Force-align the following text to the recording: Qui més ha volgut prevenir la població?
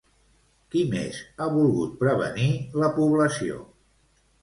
Qui 0.75 0.81
més 0.93 1.19
ha 1.37 1.49
volgut 1.59 1.95
prevenir 2.01 2.51
la 2.85 2.93
població? 3.01 3.65